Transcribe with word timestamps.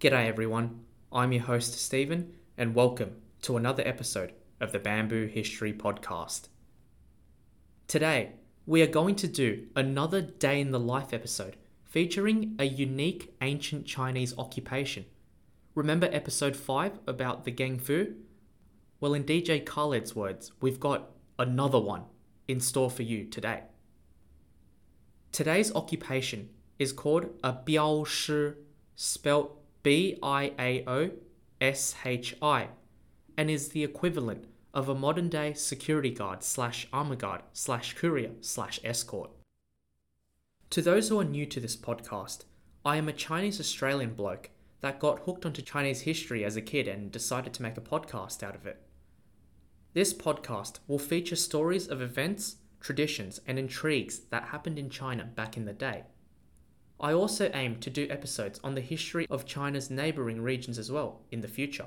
G'day 0.00 0.28
everyone, 0.28 0.84
I'm 1.10 1.32
your 1.32 1.42
host 1.42 1.74
Stephen, 1.74 2.34
and 2.56 2.72
welcome 2.72 3.16
to 3.42 3.56
another 3.56 3.82
episode 3.84 4.32
of 4.60 4.70
the 4.70 4.78
Bamboo 4.78 5.26
History 5.26 5.72
Podcast. 5.72 6.46
Today, 7.88 8.34
we 8.64 8.80
are 8.80 8.86
going 8.86 9.16
to 9.16 9.26
do 9.26 9.66
another 9.74 10.20
day 10.20 10.60
in 10.60 10.70
the 10.70 10.78
life 10.78 11.12
episode 11.12 11.56
featuring 11.84 12.54
a 12.60 12.64
unique 12.64 13.34
ancient 13.42 13.86
Chinese 13.86 14.38
occupation. 14.38 15.04
Remember 15.74 16.08
episode 16.12 16.54
5 16.54 17.00
about 17.08 17.44
the 17.44 17.50
Geng 17.50 17.80
Fu? 17.80 18.14
Well, 19.00 19.14
in 19.14 19.24
DJ 19.24 19.64
Khaled's 19.64 20.14
words, 20.14 20.52
we've 20.60 20.78
got 20.78 21.10
another 21.40 21.80
one 21.80 22.04
in 22.46 22.60
store 22.60 22.88
for 22.88 23.02
you 23.02 23.24
today. 23.24 23.62
Today's 25.32 25.74
occupation 25.74 26.50
is 26.78 26.92
called 26.92 27.30
a 27.42 27.52
Biao 27.52 28.06
Shi, 28.06 28.52
spelt 28.94 29.57
B 29.82 30.18
I 30.22 30.52
A 30.58 30.84
O 30.86 31.10
S 31.60 31.94
H 32.04 32.36
I, 32.42 32.68
and 33.36 33.50
is 33.50 33.68
the 33.68 33.84
equivalent 33.84 34.46
of 34.74 34.88
a 34.88 34.94
modern 34.94 35.28
day 35.28 35.52
security 35.54 36.10
guard 36.10 36.42
slash 36.42 36.86
armor 36.92 37.16
guard 37.16 37.42
slash 37.52 37.94
courier 37.94 38.32
slash 38.40 38.80
escort. 38.84 39.30
To 40.70 40.82
those 40.82 41.08
who 41.08 41.18
are 41.18 41.24
new 41.24 41.46
to 41.46 41.60
this 41.60 41.76
podcast, 41.76 42.44
I 42.84 42.96
am 42.96 43.08
a 43.08 43.12
Chinese 43.12 43.60
Australian 43.60 44.14
bloke 44.14 44.50
that 44.80 45.00
got 45.00 45.20
hooked 45.20 45.46
onto 45.46 45.62
Chinese 45.62 46.02
history 46.02 46.44
as 46.44 46.56
a 46.56 46.62
kid 46.62 46.86
and 46.86 47.10
decided 47.10 47.52
to 47.54 47.62
make 47.62 47.76
a 47.76 47.80
podcast 47.80 48.42
out 48.42 48.54
of 48.54 48.66
it. 48.66 48.82
This 49.94 50.12
podcast 50.12 50.80
will 50.86 50.98
feature 50.98 51.36
stories 51.36 51.88
of 51.88 52.00
events, 52.00 52.56
traditions, 52.80 53.40
and 53.46 53.58
intrigues 53.58 54.20
that 54.30 54.44
happened 54.44 54.78
in 54.78 54.90
China 54.90 55.24
back 55.24 55.56
in 55.56 55.64
the 55.64 55.72
day. 55.72 56.04
I 57.00 57.12
also 57.12 57.50
aim 57.54 57.76
to 57.80 57.90
do 57.90 58.08
episodes 58.10 58.60
on 58.64 58.74
the 58.74 58.80
history 58.80 59.26
of 59.30 59.46
China's 59.46 59.90
neighbouring 59.90 60.42
regions 60.42 60.78
as 60.78 60.90
well 60.90 61.20
in 61.30 61.40
the 61.40 61.48
future. 61.48 61.86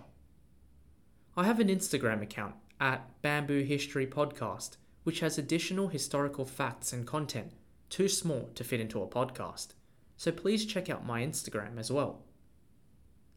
I 1.35 1.45
have 1.45 1.59
an 1.59 1.67
Instagram 1.67 2.21
account 2.21 2.55
at 2.79 3.21
Bamboo 3.21 3.63
History 3.63 4.07
Podcast, 4.07 4.77
which 5.03 5.19
has 5.19 5.37
additional 5.37 5.89
historical 5.89 6.45
facts 6.45 6.93
and 6.93 7.05
content 7.05 7.51
too 7.91 8.07
small 8.07 8.49
to 8.55 8.63
fit 8.63 8.79
into 8.79 9.03
a 9.03 9.07
podcast, 9.07 9.69
so 10.15 10.31
please 10.31 10.65
check 10.65 10.89
out 10.89 11.05
my 11.05 11.21
Instagram 11.21 11.77
as 11.77 11.91
well. 11.91 12.23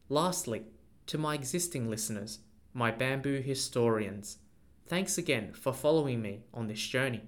Lastly, 0.07 0.63
to 1.07 1.17
my 1.17 1.35
existing 1.35 1.89
listeners, 1.89 2.39
my 2.73 2.89
bamboo 2.89 3.41
historians, 3.41 4.37
thanks 4.87 5.17
again 5.17 5.51
for 5.51 5.73
following 5.73 6.21
me 6.21 6.43
on 6.53 6.67
this 6.67 6.79
journey. 6.79 7.23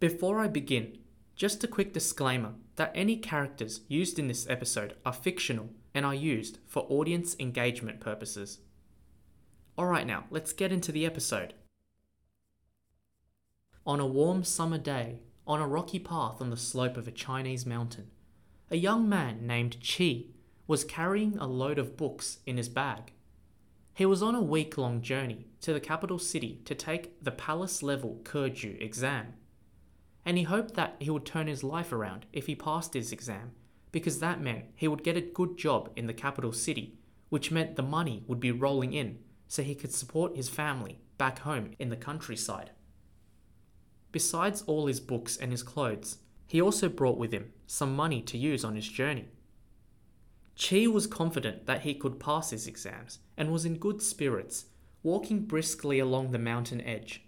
Before 0.00 0.40
I 0.40 0.48
begin, 0.48 0.98
just 1.40 1.64
a 1.64 1.66
quick 1.66 1.94
disclaimer 1.94 2.52
that 2.76 2.92
any 2.94 3.16
characters 3.16 3.80
used 3.88 4.18
in 4.18 4.28
this 4.28 4.46
episode 4.50 4.94
are 5.06 5.12
fictional 5.14 5.70
and 5.94 6.04
are 6.04 6.14
used 6.14 6.58
for 6.66 6.84
audience 6.90 7.34
engagement 7.40 7.98
purposes. 7.98 8.58
Alright, 9.78 10.06
now 10.06 10.24
let's 10.28 10.52
get 10.52 10.70
into 10.70 10.92
the 10.92 11.06
episode. 11.06 11.54
On 13.86 14.00
a 14.00 14.06
warm 14.06 14.44
summer 14.44 14.76
day, 14.76 15.20
on 15.46 15.62
a 15.62 15.66
rocky 15.66 15.98
path 15.98 16.42
on 16.42 16.50
the 16.50 16.58
slope 16.58 16.98
of 16.98 17.08
a 17.08 17.10
Chinese 17.10 17.64
mountain, 17.64 18.10
a 18.70 18.76
young 18.76 19.08
man 19.08 19.46
named 19.46 19.78
Qi 19.80 20.26
was 20.66 20.84
carrying 20.84 21.38
a 21.38 21.46
load 21.46 21.78
of 21.78 21.96
books 21.96 22.40
in 22.44 22.58
his 22.58 22.68
bag. 22.68 23.12
He 23.94 24.04
was 24.04 24.22
on 24.22 24.34
a 24.34 24.42
week 24.42 24.76
long 24.76 25.00
journey 25.00 25.46
to 25.62 25.72
the 25.72 25.80
capital 25.80 26.18
city 26.18 26.60
to 26.66 26.74
take 26.74 27.24
the 27.24 27.30
palace 27.30 27.82
level 27.82 28.20
Keju 28.24 28.78
exam. 28.78 29.32
And 30.24 30.36
he 30.36 30.44
hoped 30.44 30.74
that 30.74 30.96
he 30.98 31.10
would 31.10 31.24
turn 31.24 31.46
his 31.46 31.64
life 31.64 31.92
around 31.92 32.26
if 32.32 32.46
he 32.46 32.54
passed 32.54 32.94
his 32.94 33.12
exam, 33.12 33.52
because 33.92 34.20
that 34.20 34.40
meant 34.40 34.66
he 34.76 34.88
would 34.88 35.02
get 35.02 35.16
a 35.16 35.20
good 35.20 35.56
job 35.56 35.90
in 35.96 36.06
the 36.06 36.14
capital 36.14 36.52
city, 36.52 36.98
which 37.28 37.50
meant 37.50 37.76
the 37.76 37.82
money 37.82 38.24
would 38.26 38.40
be 38.40 38.52
rolling 38.52 38.92
in 38.92 39.18
so 39.48 39.62
he 39.62 39.74
could 39.74 39.92
support 39.92 40.36
his 40.36 40.48
family 40.48 41.00
back 41.18 41.40
home 41.40 41.72
in 41.78 41.88
the 41.88 41.96
countryside. 41.96 42.70
Besides 44.12 44.62
all 44.62 44.86
his 44.86 45.00
books 45.00 45.36
and 45.36 45.52
his 45.52 45.62
clothes, 45.62 46.18
he 46.46 46.60
also 46.60 46.88
brought 46.88 47.18
with 47.18 47.32
him 47.32 47.52
some 47.66 47.94
money 47.94 48.20
to 48.22 48.38
use 48.38 48.64
on 48.64 48.74
his 48.74 48.88
journey. 48.88 49.28
Qi 50.56 50.92
was 50.92 51.06
confident 51.06 51.66
that 51.66 51.82
he 51.82 51.94
could 51.94 52.20
pass 52.20 52.50
his 52.50 52.66
exams 52.66 53.20
and 53.36 53.50
was 53.50 53.64
in 53.64 53.78
good 53.78 54.02
spirits, 54.02 54.66
walking 55.02 55.46
briskly 55.46 55.98
along 55.98 56.32
the 56.32 56.38
mountain 56.38 56.80
edge, 56.80 57.24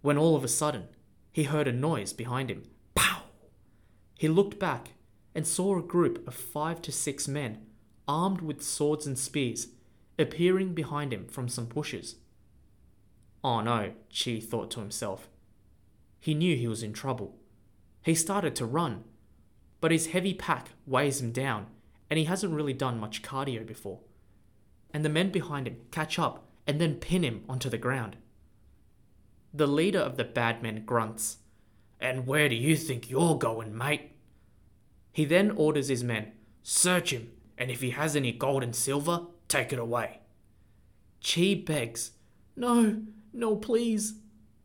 when 0.00 0.16
all 0.16 0.36
of 0.36 0.44
a 0.44 0.48
sudden 0.48 0.88
he 1.32 1.44
heard 1.44 1.66
a 1.66 1.72
noise 1.72 2.12
behind 2.12 2.50
him. 2.50 2.64
Pow! 2.94 3.22
He 4.18 4.28
looked 4.28 4.58
back 4.58 4.90
and 5.34 5.46
saw 5.46 5.78
a 5.78 5.82
group 5.82 6.26
of 6.28 6.34
five 6.34 6.82
to 6.82 6.92
six 6.92 7.26
men, 7.26 7.66
armed 8.06 8.42
with 8.42 8.62
swords 8.62 9.06
and 9.06 9.18
spears, 9.18 9.68
appearing 10.18 10.74
behind 10.74 11.12
him 11.12 11.26
from 11.26 11.48
some 11.48 11.64
bushes. 11.66 12.16
Oh 13.42 13.60
no, 13.60 13.92
Qi 14.10 14.42
thought 14.42 14.70
to 14.72 14.80
himself. 14.80 15.28
He 16.20 16.34
knew 16.34 16.54
he 16.54 16.68
was 16.68 16.82
in 16.82 16.92
trouble. 16.92 17.36
He 18.02 18.14
started 18.14 18.54
to 18.56 18.66
run, 18.66 19.04
but 19.80 19.90
his 19.90 20.08
heavy 20.08 20.34
pack 20.34 20.70
weighs 20.86 21.20
him 21.20 21.32
down, 21.32 21.66
and 22.10 22.18
he 22.18 22.26
hasn't 22.26 22.52
really 22.52 22.74
done 22.74 23.00
much 23.00 23.22
cardio 23.22 23.66
before. 23.66 24.00
And 24.92 25.04
the 25.04 25.08
men 25.08 25.30
behind 25.30 25.66
him 25.66 25.78
catch 25.90 26.18
up 26.18 26.46
and 26.66 26.80
then 26.80 26.96
pin 26.96 27.24
him 27.24 27.44
onto 27.48 27.70
the 27.70 27.78
ground. 27.78 28.16
The 29.54 29.66
leader 29.66 29.98
of 29.98 30.16
the 30.16 30.24
bad 30.24 30.62
men 30.62 30.84
grunts, 30.84 31.38
And 32.00 32.26
where 32.26 32.48
do 32.48 32.54
you 32.54 32.76
think 32.76 33.10
you're 33.10 33.36
going, 33.36 33.76
mate? 33.76 34.12
He 35.12 35.24
then 35.24 35.50
orders 35.50 35.88
his 35.88 36.02
men, 36.02 36.32
Search 36.62 37.12
him, 37.12 37.32
and 37.58 37.70
if 37.70 37.80
he 37.80 37.90
has 37.90 38.16
any 38.16 38.32
gold 38.32 38.62
and 38.62 38.74
silver, 38.74 39.26
take 39.48 39.72
it 39.72 39.78
away. 39.78 40.20
Qi 41.22 41.64
begs, 41.64 42.12
No, 42.56 43.02
no, 43.32 43.56
please. 43.56 44.14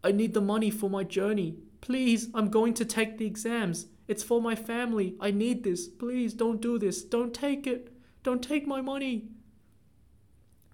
I 0.04 0.12
need 0.12 0.34
the 0.34 0.42
money 0.42 0.70
for 0.70 0.90
my 0.90 1.04
journey. 1.04 1.58
Please, 1.82 2.30
I'm 2.34 2.50
going 2.50 2.74
to 2.76 2.86
take 2.86 3.18
the 3.18 3.26
exams. 3.26 3.88
It's 4.08 4.24
for 4.24 4.42
my 4.42 4.56
family. 4.56 5.16
I 5.20 5.32
need 5.32 5.64
this. 5.64 5.88
Please 5.88 6.34
don't 6.34 6.62
do 6.62 6.80
this. 6.80 7.04
Don't 7.04 7.34
take 7.34 7.68
it. 7.68 7.92
Don't 8.24 8.42
take 8.42 8.66
my 8.66 8.82
money. 8.82 9.30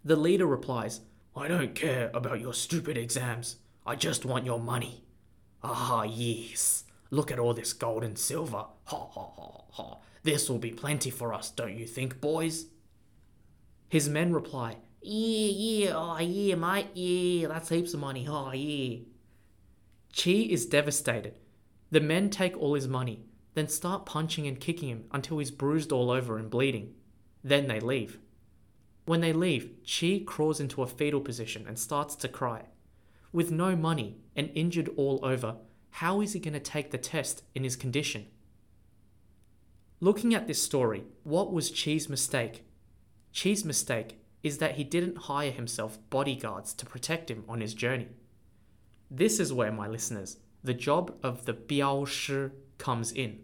The 0.05 0.15
leader 0.15 0.45
replies, 0.45 1.01
I 1.35 1.47
don't 1.47 1.73
care 1.73 2.11
about 2.13 2.41
your 2.41 2.53
stupid 2.53 2.97
exams. 2.97 3.57
I 3.85 3.95
just 3.95 4.25
want 4.25 4.45
your 4.45 4.59
money. 4.59 5.03
Ah, 5.61 6.03
yes. 6.03 6.85
Look 7.09 7.31
at 7.31 7.39
all 7.39 7.53
this 7.53 7.73
gold 7.73 8.03
and 8.03 8.17
silver. 8.17 8.65
Ha 8.85 9.07
ha 9.07 9.31
ha 9.35 9.61
ha. 9.71 9.97
This 10.23 10.49
will 10.49 10.57
be 10.57 10.71
plenty 10.71 11.09
for 11.09 11.33
us, 11.33 11.51
don't 11.51 11.77
you 11.77 11.85
think, 11.85 12.21
boys? 12.21 12.67
His 13.89 14.09
men 14.09 14.33
reply, 14.33 14.77
Yeah, 15.01 15.87
yeah, 15.87 15.91
oh 15.95 16.17
yeah, 16.19 16.55
mate, 16.55 16.87
yeah, 16.95 17.49
that's 17.49 17.69
heaps 17.69 17.93
of 17.93 17.99
money, 17.99 18.25
oh 18.27 18.51
yeah. 18.53 18.99
Qi 20.13 20.49
is 20.49 20.65
devastated. 20.65 21.35
The 21.91 21.99
men 21.99 22.29
take 22.29 22.57
all 22.57 22.73
his 22.73 22.87
money, 22.87 23.25
then 23.53 23.67
start 23.67 24.05
punching 24.05 24.47
and 24.47 24.59
kicking 24.59 24.89
him 24.89 25.03
until 25.11 25.37
he's 25.37 25.51
bruised 25.51 25.91
all 25.91 26.09
over 26.09 26.37
and 26.37 26.49
bleeding. 26.49 26.95
Then 27.43 27.67
they 27.67 27.79
leave. 27.79 28.17
When 29.05 29.21
they 29.21 29.33
leave, 29.33 29.69
Qi 29.85 30.25
crawls 30.25 30.59
into 30.59 30.81
a 30.81 30.87
fetal 30.87 31.21
position 31.21 31.65
and 31.67 31.77
starts 31.77 32.15
to 32.15 32.27
cry. 32.29 32.63
With 33.33 33.51
no 33.51 33.75
money 33.75 34.17
and 34.35 34.51
injured 34.53 34.89
all 34.95 35.19
over, 35.23 35.57
how 35.89 36.21
is 36.21 36.33
he 36.33 36.39
going 36.39 36.53
to 36.53 36.59
take 36.59 36.91
the 36.91 36.97
test 36.97 37.43
in 37.53 37.63
his 37.63 37.75
condition? 37.75 38.27
Looking 39.99 40.33
at 40.33 40.47
this 40.47 40.61
story, 40.61 41.03
what 41.23 41.51
was 41.51 41.71
Qi's 41.71 42.07
mistake? 42.07 42.63
Qi's 43.33 43.65
mistake 43.65 44.19
is 44.43 44.59
that 44.59 44.75
he 44.75 44.83
didn't 44.83 45.17
hire 45.17 45.51
himself 45.51 45.97
bodyguards 46.09 46.73
to 46.73 46.85
protect 46.85 47.31
him 47.31 47.43
on 47.49 47.61
his 47.61 47.73
journey. 47.73 48.09
This 49.09 49.39
is 49.39 49.51
where, 49.51 49.71
my 49.71 49.87
listeners, 49.87 50.37
the 50.63 50.73
job 50.73 51.15
of 51.23 51.45
the 51.45 51.53
Biao 51.53 52.07
Shi 52.07 52.53
comes 52.77 53.11
in. 53.11 53.39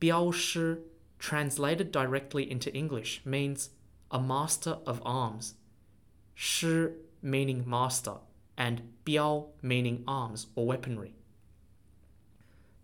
Biao 0.00 0.32
Shi, 0.32 0.82
translated 1.18 1.90
directly 1.90 2.50
into 2.50 2.74
English, 2.74 3.22
means 3.24 3.70
a 4.10 4.20
master 4.20 4.78
of 4.86 5.00
arms. 5.04 5.54
Shi 6.34 6.88
meaning 7.22 7.64
master, 7.66 8.14
and 8.58 8.82
Biao 9.06 9.46
meaning 9.62 10.04
arms 10.06 10.48
or 10.56 10.66
weaponry. 10.66 11.14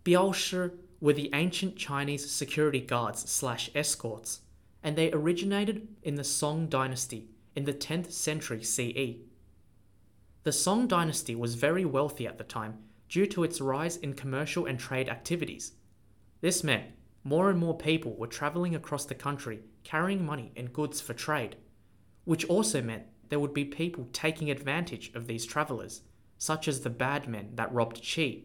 Biao 0.03 0.33
Shi 0.33 0.73
were 1.01 1.13
the 1.13 1.29
ancient 1.33 1.75
Chinese 1.75 2.31
security 2.31 2.79
guards 2.79 3.29
slash 3.29 3.69
escorts, 3.75 4.41
and 4.81 4.95
they 4.95 5.11
originated 5.11 5.87
in 6.01 6.15
the 6.15 6.23
Song 6.23 6.67
dynasty 6.67 7.27
in 7.55 7.65
the 7.65 7.73
10th 7.73 8.11
century 8.11 8.63
CE. 8.63 9.17
The 10.43 10.51
Song 10.51 10.87
dynasty 10.87 11.35
was 11.35 11.55
very 11.55 11.85
wealthy 11.85 12.25
at 12.25 12.37
the 12.37 12.43
time 12.43 12.79
due 13.09 13.25
to 13.27 13.43
its 13.43 13.61
rise 13.61 13.97
in 13.97 14.13
commercial 14.13 14.65
and 14.65 14.79
trade 14.79 15.09
activities. 15.09 15.73
This 16.41 16.63
meant 16.63 16.85
more 17.23 17.49
and 17.49 17.59
more 17.59 17.77
people 17.77 18.15
were 18.15 18.27
travelling 18.27 18.75
across 18.75 19.05
the 19.05 19.15
country 19.15 19.61
carrying 19.83 20.25
money 20.25 20.51
and 20.55 20.73
goods 20.73 21.01
for 21.01 21.13
trade, 21.13 21.55
which 22.23 22.45
also 22.45 22.81
meant 22.81 23.03
there 23.29 23.39
would 23.39 23.53
be 23.53 23.65
people 23.65 24.07
taking 24.13 24.49
advantage 24.49 25.11
of 25.15 25.27
these 25.27 25.45
travellers, 25.45 26.01
such 26.37 26.67
as 26.67 26.81
the 26.81 26.89
bad 26.89 27.27
men 27.27 27.51
that 27.55 27.73
robbed 27.73 28.01
Qi. 28.01 28.43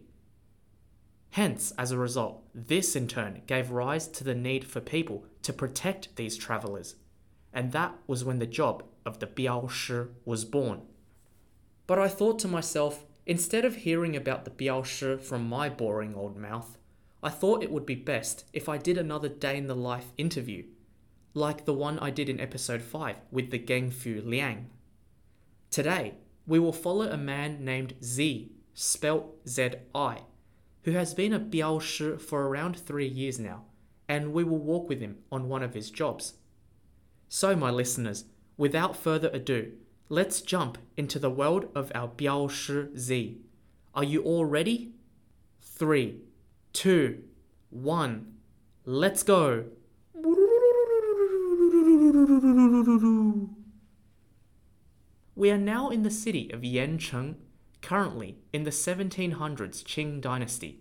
Hence, 1.31 1.73
as 1.79 1.93
a 1.93 1.99
result, 1.99 2.43
this 2.55 2.97
in 2.97 3.07
turn 3.07 3.43
gave 3.47 3.71
rise 3.71 4.09
to 4.09 4.25
the 4.25 4.35
need 4.35 4.65
for 4.65 4.81
people 4.81 5.25
to 5.43 5.53
protect 5.53 6.17
these 6.17 6.37
travelers, 6.37 6.97
and 7.53 7.73
that 7.73 7.95
was 8.07 8.25
when 8.25 8.39
the 8.39 8.47
job 8.47 8.83
of 9.07 9.21
the 9.21 9.27
Biao 9.27 9.71
Shi 9.71 10.11
was 10.25 10.45
born. 10.45 10.83
But 11.87 11.99
I 11.99 12.09
thought 12.09 12.39
to 12.41 12.49
myself, 12.49 13.05
instead 13.27 13.65
of 13.65 13.77
hearing 13.77 14.17
about 14.17 14.45
the 14.45 14.51
Biao 14.51 14.85
Shi 14.85 15.17
from 15.17 15.49
my 15.49 15.69
boring 15.69 16.15
old 16.15 16.37
mouth, 16.37 16.77
I 17.23 17.29
thought 17.29 17.63
it 17.63 17.71
would 17.71 17.87
be 17.87 17.95
best 17.95 18.45
if 18.53 18.69
I 18.69 18.79
did 18.79 18.97
another 18.97 19.29
day 19.29 19.57
in 19.57 19.67
the 19.67 19.77
life 19.77 20.13
interview, 20.17 20.65
like 21.35 21.65
the 21.65 21.75
one 21.75 21.99
I 21.99 22.11
did 22.11 22.29
in 22.29 22.41
episode 22.41 22.83
5 22.83 23.17
with 23.31 23.51
the 23.51 23.59
Gengfu 23.59 24.27
Liang. 24.27 24.71
Today, 25.71 26.15
we 26.47 26.59
will 26.59 26.73
follow 26.73 27.09
a 27.09 27.17
man 27.17 27.65
named 27.65 27.95
Z, 28.03 28.51
spelt 28.75 29.47
Z 29.47 29.71
I, 29.95 30.19
who 30.83 30.93
has 30.93 31.15
been 31.15 31.33
a 31.33 31.39
Biao 31.39 31.81
Shi 31.81 32.17
for 32.17 32.49
around 32.49 32.77
three 32.77 33.07
years 33.07 33.39
now, 33.39 33.63
and 34.09 34.33
we 34.33 34.43
will 34.43 34.59
walk 34.59 34.89
with 34.89 35.01
him 35.01 35.19
on 35.31 35.49
one 35.49 35.63
of 35.63 35.75
his 35.75 35.91
jobs. 35.91 36.35
So, 37.29 37.55
my 37.55 37.71
listeners, 37.71 38.25
without 38.57 38.97
further 38.97 39.31
ado, 39.33 39.73
let's 40.09 40.41
jump 40.41 40.79
into 40.97 41.21
the 41.21 41.31
world 41.31 41.69
of 41.75 41.93
our 41.95 42.09
Biao 42.09 42.51
Shi 42.51 42.89
Z. 42.97 43.41
Are 43.95 44.05
you 44.05 44.23
all 44.23 44.45
ready? 44.45 44.95
Three, 45.63 46.23
two, 46.73 47.23
one, 47.71 48.35
let's 48.85 49.23
go! 49.23 49.67
We 55.35 55.51
are 55.51 55.57
now 55.57 55.89
in 55.89 56.03
the 56.03 56.11
city 56.11 56.51
of 56.53 56.61
Yancheng, 56.61 57.37
currently 57.81 58.37
in 58.53 58.65
the 58.65 58.71
1700s 58.71 59.83
Qing 59.85 60.21
dynasty. 60.21 60.81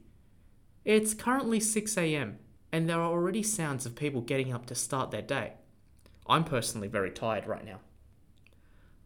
It's 0.83 1.13
currently 1.13 1.61
6 1.61 1.97
am, 1.97 2.39
and 2.73 2.89
there 2.89 2.99
are 2.99 3.09
already 3.09 3.41
sounds 3.41 3.85
of 3.85 3.95
people 3.95 4.19
getting 4.19 4.51
up 4.53 4.65
to 4.65 4.75
start 4.75 5.11
their 5.11 5.21
day. 5.21 5.53
I'm 6.27 6.43
personally 6.43 6.89
very 6.89 7.11
tired 7.11 7.47
right 7.47 7.63
now. 7.63 7.79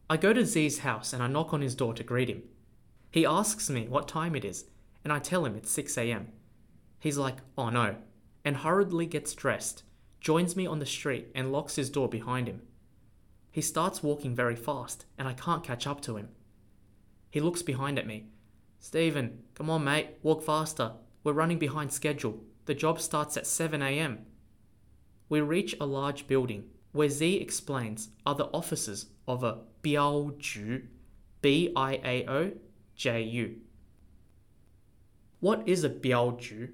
I 0.09 0.17
go 0.17 0.33
to 0.33 0.43
Z's 0.43 0.79
house 0.79 1.13
and 1.13 1.21
I 1.21 1.27
knock 1.27 1.53
on 1.53 1.61
his 1.61 1.75
door 1.75 1.93
to 1.93 2.03
greet 2.03 2.29
him. 2.29 2.43
He 3.11 3.27
asks 3.27 3.69
me 3.69 3.87
what 3.87 4.07
time 4.07 4.35
it 4.35 4.43
is, 4.43 4.65
and 5.03 5.13
I 5.13 5.19
tell 5.19 5.45
him 5.45 5.55
it's 5.55 5.69
6 5.69 5.99
am. 5.99 6.29
He's 6.99 7.19
like, 7.19 7.37
oh 7.59 7.69
no, 7.69 7.97
and 8.43 8.57
hurriedly 8.57 9.05
gets 9.05 9.35
dressed, 9.35 9.83
joins 10.23 10.55
me 10.55 10.65
on 10.65 10.79
the 10.79 10.85
street, 10.85 11.27
and 11.35 11.51
locks 11.51 11.75
his 11.75 11.89
door 11.89 12.07
behind 12.07 12.47
him. 12.47 12.61
He 13.51 13.61
starts 13.61 14.01
walking 14.01 14.33
very 14.33 14.55
fast, 14.55 15.05
and 15.17 15.27
I 15.27 15.33
can't 15.33 15.63
catch 15.63 15.85
up 15.85 16.01
to 16.01 16.15
him. 16.15 16.29
He 17.29 17.41
looks 17.41 17.61
behind 17.61 17.99
at 17.99 18.07
me. 18.07 18.29
Stephen, 18.79 19.43
come 19.53 19.69
on, 19.69 19.83
mate, 19.83 20.17
walk 20.23 20.41
faster. 20.41 20.93
We're 21.23 21.33
running 21.33 21.59
behind 21.59 21.91
schedule. 21.91 22.41
The 22.65 22.73
job 22.73 23.01
starts 23.01 23.35
at 23.35 23.45
7 23.45 23.81
am. 23.81 24.25
We 25.27 25.41
reach 25.41 25.75
a 25.79 25.85
large 25.85 26.25
building 26.25 26.69
where 26.93 27.09
Z 27.09 27.35
explains 27.35 28.09
are 28.25 28.35
the 28.35 28.49
offices 28.53 29.07
of 29.27 29.43
a 29.43 29.59
Biaoju, 29.83 30.87
B 31.41 31.73
I 31.75 31.93
A 32.03 32.25
O 32.27 32.51
J 32.95 33.23
U. 33.23 33.55
What 35.39 35.67
is 35.67 35.83
a 35.83 35.89
Biaoju? 35.89 36.69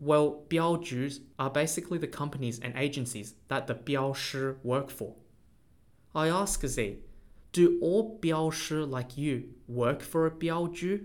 Well, 0.00 0.46
Biaojus 0.48 1.20
are 1.38 1.50
basically 1.50 1.98
the 1.98 2.06
companies 2.06 2.58
and 2.58 2.74
agencies 2.74 3.34
that 3.48 3.66
the 3.66 3.74
Biaoshi 3.74 4.56
work 4.64 4.90
for. 4.90 5.14
I 6.14 6.28
ask 6.28 6.66
Z, 6.66 6.98
do 7.52 7.78
all 7.82 8.18
Biaoshi 8.18 8.88
like 8.90 9.18
you 9.18 9.50
work 9.68 10.00
for 10.02 10.26
a 10.26 10.30
Biaoju? 10.30 11.04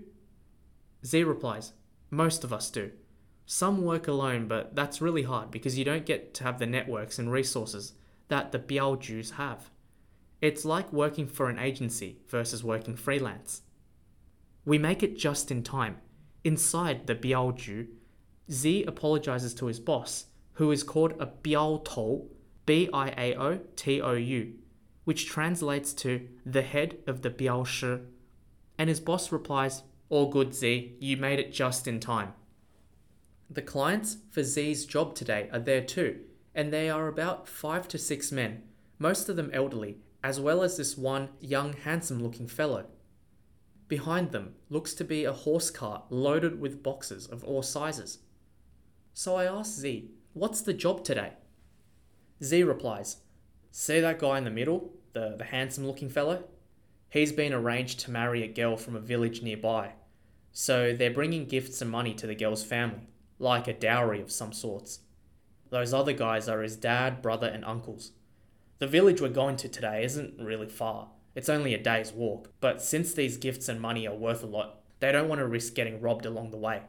Z 1.04 1.24
replies, 1.24 1.74
most 2.10 2.42
of 2.42 2.54
us 2.54 2.70
do. 2.70 2.90
Some 3.44 3.84
work 3.84 4.08
alone, 4.08 4.48
but 4.48 4.74
that's 4.74 5.02
really 5.02 5.22
hard 5.22 5.50
because 5.50 5.78
you 5.78 5.84
don't 5.84 6.06
get 6.06 6.32
to 6.34 6.44
have 6.44 6.58
the 6.58 6.66
networks 6.66 7.18
and 7.18 7.30
resources 7.30 7.92
that 8.28 8.50
the 8.50 8.58
Biaojus 8.58 9.32
have. 9.32 9.70
It's 10.40 10.64
like 10.64 10.92
working 10.92 11.26
for 11.26 11.48
an 11.50 11.58
agency 11.58 12.18
versus 12.28 12.64
working 12.64 12.96
freelance. 12.96 13.62
We 14.64 14.78
make 14.78 15.02
it 15.02 15.18
just 15.18 15.50
in 15.50 15.62
time. 15.62 15.98
Inside 16.44 17.06
the 17.06 17.14
Biaoju, 17.14 17.88
Z 18.50 18.84
apologizes 18.84 19.54
to 19.54 19.66
his 19.66 19.80
boss, 19.80 20.26
who 20.54 20.70
is 20.70 20.82
called 20.82 21.14
a 21.18 21.26
Biao 21.26 21.84
Tou, 21.84 22.28
B 22.64 22.88
I 22.92 23.08
A 23.16 23.34
O 23.34 23.60
T 23.76 24.00
O 24.00 24.12
U, 24.12 24.54
which 25.04 25.26
translates 25.26 25.92
to 25.94 26.28
the 26.44 26.62
head 26.62 26.98
of 27.06 27.22
the 27.22 27.30
Biao 27.30 27.66
Shi. 27.66 27.98
And 28.78 28.88
his 28.88 29.00
boss 29.00 29.32
replies, 29.32 29.82
All 30.08 30.30
good, 30.30 30.54
Z, 30.54 30.96
you 31.00 31.16
made 31.16 31.38
it 31.38 31.52
just 31.52 31.88
in 31.88 32.00
time. 32.00 32.34
The 33.48 33.62
clients 33.62 34.18
for 34.30 34.42
Z's 34.42 34.86
job 34.86 35.14
today 35.14 35.48
are 35.52 35.60
there 35.60 35.82
too, 35.82 36.20
and 36.54 36.72
they 36.72 36.90
are 36.90 37.06
about 37.06 37.46
five 37.46 37.86
to 37.88 37.98
six 37.98 38.32
men, 38.32 38.62
most 38.98 39.28
of 39.28 39.36
them 39.36 39.50
elderly, 39.52 39.98
as 40.24 40.40
well 40.40 40.62
as 40.62 40.76
this 40.76 40.96
one 40.96 41.28
young, 41.40 41.72
handsome 41.72 42.22
looking 42.22 42.48
fellow. 42.48 42.86
Behind 43.88 44.32
them 44.32 44.54
looks 44.68 44.94
to 44.94 45.04
be 45.04 45.24
a 45.24 45.32
horse 45.32 45.70
cart 45.70 46.04
loaded 46.10 46.60
with 46.60 46.82
boxes 46.82 47.26
of 47.26 47.44
all 47.44 47.62
sizes. 47.62 48.18
So 49.18 49.36
I 49.36 49.46
ask 49.46 49.78
Z, 49.78 50.10
What's 50.34 50.60
the 50.60 50.74
job 50.74 51.02
today? 51.02 51.32
Z 52.44 52.62
replies, 52.64 53.16
See 53.70 53.98
that 53.98 54.18
guy 54.18 54.36
in 54.36 54.44
the 54.44 54.50
middle, 54.50 54.92
the, 55.14 55.36
the 55.38 55.44
handsome 55.44 55.86
looking 55.86 56.10
fellow? 56.10 56.44
He's 57.08 57.32
been 57.32 57.54
arranged 57.54 58.00
to 58.00 58.10
marry 58.10 58.42
a 58.42 58.46
girl 58.46 58.76
from 58.76 58.94
a 58.94 59.00
village 59.00 59.40
nearby. 59.40 59.92
So 60.52 60.92
they're 60.92 61.10
bringing 61.10 61.46
gifts 61.46 61.80
and 61.80 61.90
money 61.90 62.12
to 62.12 62.26
the 62.26 62.34
girl's 62.34 62.62
family, 62.62 63.08
like 63.38 63.66
a 63.66 63.72
dowry 63.72 64.20
of 64.20 64.30
some 64.30 64.52
sorts. 64.52 65.00
Those 65.70 65.94
other 65.94 66.12
guys 66.12 66.46
are 66.46 66.60
his 66.60 66.76
dad, 66.76 67.22
brother, 67.22 67.48
and 67.48 67.64
uncles. 67.64 68.12
The 68.80 68.86
village 68.86 69.22
we're 69.22 69.30
going 69.30 69.56
to 69.56 69.68
today 69.68 70.04
isn't 70.04 70.38
really 70.38 70.68
far. 70.68 71.08
It's 71.34 71.48
only 71.48 71.72
a 71.72 71.82
day's 71.82 72.12
walk, 72.12 72.50
but 72.60 72.82
since 72.82 73.14
these 73.14 73.38
gifts 73.38 73.70
and 73.70 73.80
money 73.80 74.06
are 74.06 74.14
worth 74.14 74.42
a 74.42 74.46
lot, 74.46 74.80
they 75.00 75.10
don't 75.10 75.28
want 75.28 75.38
to 75.38 75.46
risk 75.46 75.74
getting 75.74 76.02
robbed 76.02 76.26
along 76.26 76.50
the 76.50 76.58
way. 76.58 76.82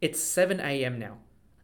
It's 0.00 0.18
7 0.18 0.60
am 0.60 0.98
now. 0.98 1.18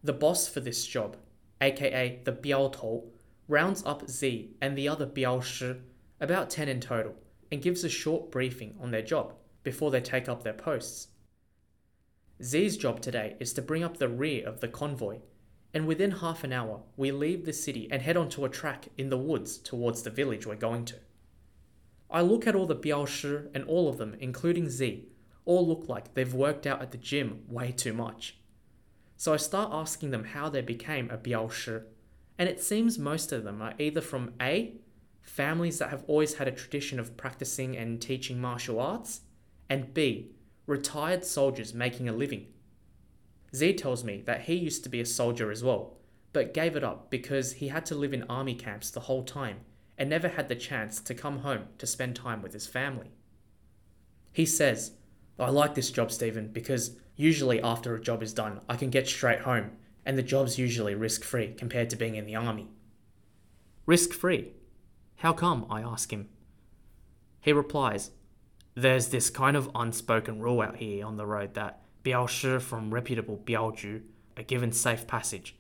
The 0.05 0.13
boss 0.13 0.47
for 0.47 0.61
this 0.61 0.87
job, 0.87 1.17
aka 1.63 2.21
the 2.25 2.33
Biao 2.33 2.71
Tou, 2.71 3.05
rounds 3.49 3.83
up 3.87 4.11
Z 4.11 4.55
and 4.61 4.77
the 4.77 4.89
other 4.89 5.07
Biao 5.07 5.43
Shi, 5.43 5.77
about 6.21 6.51
10 6.51 6.69
in 6.69 6.81
total, 6.83 7.15
and 7.51 7.63
gives 7.63 7.83
a 7.83 7.89
short 7.89 8.31
briefing 8.31 8.77
on 8.79 8.91
their 8.91 9.01
job 9.01 9.33
before 9.63 9.91
they 9.91 10.03
take 10.03 10.29
up 10.29 10.43
their 10.43 10.53
posts. 10.53 11.09
Z's 12.43 12.77
job 12.77 13.01
today 13.01 13.37
is 13.41 13.55
to 13.55 13.63
bring 13.63 13.83
up 13.83 13.97
the 13.97 14.09
rear 14.09 14.47
of 14.47 14.61
the 14.61 14.69
convoy, 14.69 15.21
and 15.73 15.87
within 15.87 16.11
half 16.11 16.45
an 16.45 16.53
hour, 16.53 16.83
we 16.95 17.11
leave 17.11 17.47
the 17.47 17.55
city 17.55 17.89
and 17.91 18.03
head 18.03 18.19
onto 18.19 18.45
a 18.45 18.51
track 18.51 18.89
in 18.99 19.09
the 19.09 19.17
woods 19.17 19.57
towards 19.57 20.03
the 20.03 20.11
village 20.11 20.47
we're 20.47 20.57
going 20.57 20.85
to. 20.85 20.97
I 22.11 22.21
look 22.21 22.47
at 22.47 22.55
all 22.55 22.67
the 22.67 22.77
Biao 22.77 23.09
Shi, 23.09 23.49
and 23.55 23.65
all 23.65 23.89
of 23.89 23.97
them, 23.97 24.15
including 24.21 24.69
Z, 24.69 25.09
all 25.47 25.67
look 25.67 25.89
like 25.89 26.13
they've 26.13 26.35
worked 26.35 26.67
out 26.67 26.83
at 26.83 26.91
the 26.91 26.99
gym 26.99 27.45
way 27.49 27.73
too 27.73 27.95
much. 27.95 28.37
So 29.17 29.33
I 29.33 29.39
start 29.39 29.71
asking 29.73 30.11
them 30.11 30.25
how 30.25 30.51
they 30.51 30.61
became 30.61 31.11
a 31.11 31.17
Biao 31.17 31.51
Shi, 31.51 31.79
and 32.39 32.49
it 32.49 32.61
seems 32.61 32.99
most 32.99 33.33
of 33.33 33.45
them 33.45 33.63
are 33.63 33.73
either 33.79 34.03
from 34.03 34.35
A, 34.43 34.75
families 35.23 35.79
that 35.79 35.89
have 35.89 36.05
always 36.07 36.35
had 36.35 36.49
a 36.49 36.53
tradition 36.53 37.01
of 37.01 37.17
practicing 37.17 37.77
and 37.77 38.03
teaching 38.03 38.39
martial 38.39 38.79
arts, 38.79 39.23
and 39.71 39.95
B, 39.95 40.33
retired 40.67 41.25
soldiers 41.25 41.73
making 41.73 42.09
a 42.09 42.13
living. 42.13 42.49
Z 43.55 43.75
tells 43.75 44.05
me 44.05 44.23
that 44.27 44.43
he 44.43 44.55
used 44.55 44.83
to 44.83 44.91
be 44.91 45.01
a 45.01 45.07
soldier 45.07 45.51
as 45.51 45.65
well, 45.65 45.97
but 46.33 46.53
gave 46.53 46.77
it 46.77 46.85
up 46.85 47.11
because 47.11 47.55
he 47.55 47.69
had 47.69 47.87
to 47.87 47.95
live 47.95 48.13
in 48.13 48.25
army 48.25 48.55
camps 48.55 48.91
the 48.91 49.01
whole 49.01 49.23
time 49.23 49.61
and 49.97 50.11
never 50.11 50.29
had 50.29 50.49
the 50.49 50.55
chance 50.55 51.01
to 51.01 51.15
come 51.15 51.39
home 51.39 51.65
to 51.79 51.87
spend 51.87 52.15
time 52.15 52.43
with 52.43 52.53
his 52.53 52.67
family. 52.67 53.11
He 54.33 54.45
says, 54.45 54.93
I 55.39 55.51
like 55.51 55.75
this 55.75 55.91
job, 55.91 56.11
Stephen, 56.11 56.49
because 56.49 56.97
usually 57.15 57.61
after 57.61 57.95
a 57.95 58.01
job 58.01 58.23
is 58.23 58.33
done, 58.33 58.61
I 58.69 58.77
can 58.77 58.91
get 58.91 59.07
straight 59.07 59.41
home, 59.41 59.73
and 60.05 60.17
the 60.17 60.23
job's 60.23 60.59
usually 60.59 60.95
risk 60.95 61.25
free 61.25 61.53
compared 61.57 61.91
to 61.91 61.97
being 61.97 62.15
in 62.15 62.25
the 62.25 62.37
army. 62.37 62.69
Risk 63.85 64.13
free? 64.13 64.53
How 65.17 65.33
come? 65.33 65.67
I 65.71 65.83
ask 65.83 66.11
him. 66.13 66.29
He 67.41 67.53
replies, 67.53 68.13
There's 68.75 69.09
this 69.09 69.29
kind 69.29 69.57
of 69.57 69.71
unspoken 69.75 70.41
rule 70.41 70.63
out 70.63 70.77
here 70.77 71.05
on 71.05 71.17
the 71.17 71.27
road 71.27 71.55
that 71.55 71.83
Biao 72.03 72.29
Shi 72.29 72.59
from 72.59 72.93
reputable 72.93 73.43
Biaoju 73.45 74.03
are 74.39 74.43
given 74.43 74.73
safe 74.73 75.07
passage. 75.07 75.57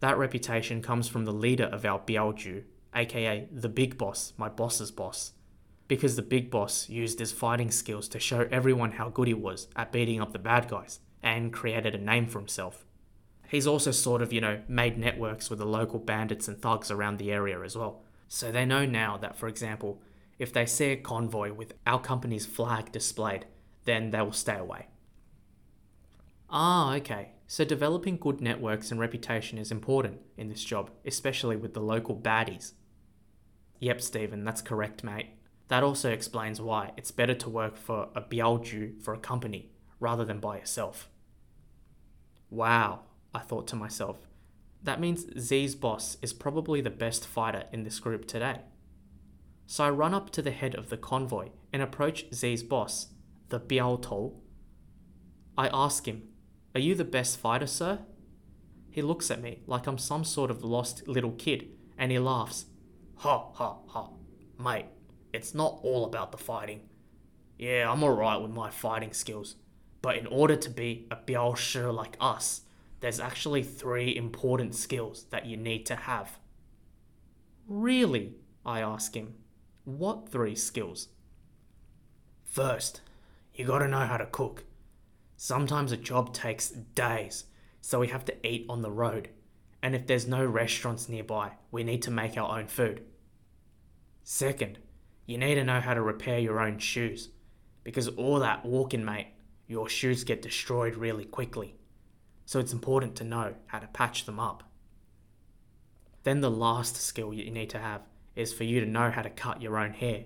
That 0.00 0.18
reputation 0.18 0.82
comes 0.82 1.08
from 1.08 1.24
the 1.24 1.32
leader 1.32 1.64
of 1.64 1.84
our 1.86 1.98
Biaoju, 1.98 2.64
aka 2.94 3.48
the 3.50 3.68
big 3.68 3.96
boss, 3.96 4.34
my 4.36 4.48
boss's 4.48 4.90
boss 4.90 5.32
because 5.88 6.16
the 6.16 6.22
big 6.22 6.50
boss 6.50 6.88
used 6.88 7.18
his 7.18 7.32
fighting 7.32 7.70
skills 7.70 8.08
to 8.08 8.18
show 8.18 8.48
everyone 8.50 8.92
how 8.92 9.08
good 9.08 9.28
he 9.28 9.34
was 9.34 9.68
at 9.76 9.92
beating 9.92 10.20
up 10.20 10.32
the 10.32 10.38
bad 10.38 10.68
guys 10.68 11.00
and 11.22 11.52
created 11.52 11.94
a 11.94 11.98
name 11.98 12.26
for 12.26 12.38
himself. 12.38 12.84
He's 13.48 13.66
also 13.66 13.92
sort 13.92 14.22
of, 14.22 14.32
you 14.32 14.40
know, 14.40 14.60
made 14.68 14.98
networks 14.98 15.48
with 15.48 15.60
the 15.60 15.66
local 15.66 16.00
bandits 16.00 16.48
and 16.48 16.60
thugs 16.60 16.90
around 16.90 17.18
the 17.18 17.30
area 17.30 17.60
as 17.62 17.76
well. 17.76 18.02
So 18.28 18.50
they 18.50 18.66
know 18.66 18.84
now 18.84 19.16
that, 19.18 19.36
for 19.36 19.46
example, 19.46 20.02
if 20.38 20.52
they 20.52 20.66
see 20.66 20.86
a 20.86 20.96
convoy 20.96 21.52
with 21.52 21.74
our 21.86 22.00
company's 22.00 22.46
flag 22.46 22.90
displayed, 22.90 23.46
then 23.84 24.10
they 24.10 24.20
will 24.20 24.32
stay 24.32 24.56
away. 24.56 24.88
Ah, 26.50 26.94
okay. 26.96 27.30
so 27.48 27.64
developing 27.64 28.16
good 28.16 28.40
networks 28.40 28.90
and 28.90 29.00
reputation 29.00 29.58
is 29.58 29.70
important 29.70 30.20
in 30.36 30.48
this 30.48 30.64
job, 30.64 30.90
especially 31.04 31.56
with 31.56 31.74
the 31.74 31.80
local 31.80 32.16
baddies. 32.16 32.72
Yep, 33.78 34.00
Stephen, 34.00 34.44
that's 34.44 34.62
correct, 34.62 35.04
mate. 35.04 35.28
That 35.68 35.82
also 35.82 36.10
explains 36.10 36.60
why 36.60 36.92
it's 36.96 37.10
better 37.10 37.34
to 37.34 37.50
work 37.50 37.76
for 37.76 38.08
a 38.14 38.20
Biaoju 38.20 39.02
for 39.02 39.14
a 39.14 39.18
company 39.18 39.70
rather 39.98 40.24
than 40.24 40.38
by 40.38 40.58
yourself. 40.58 41.08
Wow, 42.50 43.00
I 43.34 43.40
thought 43.40 43.66
to 43.68 43.76
myself. 43.76 44.18
That 44.82 45.00
means 45.00 45.26
Z's 45.38 45.74
boss 45.74 46.16
is 46.22 46.32
probably 46.32 46.80
the 46.80 46.90
best 46.90 47.26
fighter 47.26 47.64
in 47.72 47.82
this 47.82 47.98
group 47.98 48.26
today. 48.26 48.60
So 49.66 49.84
I 49.84 49.90
run 49.90 50.14
up 50.14 50.30
to 50.30 50.42
the 50.42 50.52
head 50.52 50.76
of 50.76 50.90
the 50.90 50.96
convoy 50.96 51.48
and 51.72 51.82
approach 51.82 52.32
Z's 52.32 52.62
boss, 52.62 53.08
the 53.48 53.58
Biao 53.58 54.00
Tou. 54.00 54.34
I 55.58 55.68
ask 55.72 56.06
him, 56.06 56.28
Are 56.74 56.80
you 56.80 56.94
the 56.94 57.04
best 57.04 57.38
fighter, 57.38 57.66
sir? 57.66 58.00
He 58.90 59.02
looks 59.02 59.30
at 59.30 59.42
me 59.42 59.62
like 59.66 59.88
I'm 59.88 59.98
some 59.98 60.22
sort 60.22 60.50
of 60.50 60.62
lost 60.62 61.08
little 61.08 61.32
kid 61.32 61.68
and 61.98 62.12
he 62.12 62.18
laughs. 62.20 62.66
Ha 63.16 63.50
ha 63.52 63.78
ha. 63.88 64.10
Mate, 64.58 64.86
it's 65.36 65.54
not 65.54 65.78
all 65.82 66.04
about 66.04 66.32
the 66.32 66.38
fighting. 66.38 66.80
Yeah, 67.58 67.90
I'm 67.90 68.02
alright 68.02 68.40
with 68.40 68.50
my 68.50 68.70
fighting 68.70 69.12
skills. 69.12 69.56
But 70.00 70.16
in 70.16 70.26
order 70.26 70.56
to 70.56 70.70
be 70.70 71.06
a 71.10 71.16
Biao 71.16 71.56
Shi 71.56 71.80
like 71.80 72.16
us, 72.20 72.62
there's 73.00 73.20
actually 73.20 73.62
three 73.62 74.16
important 74.16 74.74
skills 74.74 75.26
that 75.30 75.46
you 75.46 75.56
need 75.56 75.84
to 75.86 75.96
have. 75.96 76.38
Really? 77.68 78.36
I 78.64 78.80
ask 78.80 79.14
him. 79.14 79.34
What 79.84 80.28
three 80.28 80.54
skills? 80.54 81.08
First, 82.42 83.02
you 83.54 83.66
gotta 83.66 83.88
know 83.88 84.06
how 84.06 84.16
to 84.16 84.26
cook. 84.26 84.64
Sometimes 85.36 85.92
a 85.92 85.96
job 85.98 86.32
takes 86.32 86.70
days, 86.70 87.44
so 87.82 88.00
we 88.00 88.08
have 88.08 88.24
to 88.24 88.46
eat 88.46 88.64
on 88.70 88.80
the 88.80 88.90
road. 88.90 89.28
And 89.82 89.94
if 89.94 90.06
there's 90.06 90.26
no 90.26 90.44
restaurants 90.44 91.08
nearby, 91.08 91.52
we 91.70 91.84
need 91.84 92.00
to 92.02 92.10
make 92.10 92.38
our 92.38 92.58
own 92.58 92.68
food. 92.68 93.02
Second, 94.24 94.78
you 95.26 95.38
need 95.38 95.56
to 95.56 95.64
know 95.64 95.80
how 95.80 95.94
to 95.94 96.00
repair 96.00 96.38
your 96.38 96.60
own 96.60 96.78
shoes. 96.78 97.30
Because 97.84 98.08
all 98.08 98.38
that 98.40 98.64
walking, 98.64 99.04
mate, 99.04 99.28
your 99.66 99.88
shoes 99.88 100.24
get 100.24 100.42
destroyed 100.42 100.96
really 100.96 101.24
quickly. 101.24 101.76
So 102.44 102.60
it's 102.60 102.72
important 102.72 103.16
to 103.16 103.24
know 103.24 103.54
how 103.66 103.80
to 103.80 103.86
patch 103.88 104.24
them 104.24 104.40
up. 104.40 104.62
Then 106.22 106.40
the 106.40 106.50
last 106.50 106.96
skill 106.96 107.32
you 107.32 107.50
need 107.50 107.70
to 107.70 107.78
have 107.78 108.02
is 108.34 108.52
for 108.52 108.64
you 108.64 108.80
to 108.80 108.86
know 108.86 109.10
how 109.10 109.22
to 109.22 109.30
cut 109.30 109.62
your 109.62 109.78
own 109.78 109.92
hair. 109.92 110.24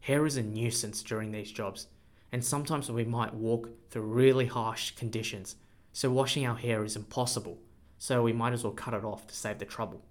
Hair 0.00 0.26
is 0.26 0.36
a 0.36 0.42
nuisance 0.42 1.02
during 1.02 1.32
these 1.32 1.50
jobs, 1.50 1.88
and 2.32 2.44
sometimes 2.44 2.90
we 2.90 3.04
might 3.04 3.34
walk 3.34 3.70
through 3.90 4.02
really 4.02 4.46
harsh 4.46 4.92
conditions, 4.92 5.56
so 5.92 6.10
washing 6.10 6.46
our 6.46 6.56
hair 6.56 6.84
is 6.84 6.96
impossible, 6.96 7.58
so 7.98 8.22
we 8.22 8.32
might 8.32 8.52
as 8.52 8.62
well 8.62 8.72
cut 8.72 8.94
it 8.94 9.04
off 9.04 9.26
to 9.26 9.34
save 9.34 9.58
the 9.58 9.64
trouble. 9.64 10.02